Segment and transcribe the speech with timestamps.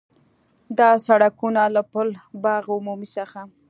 [0.77, 2.07] دا سړکونه له پُل
[2.43, 3.41] باغ عمومي څخه